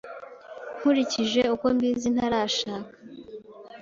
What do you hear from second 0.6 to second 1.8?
Nkurikije uko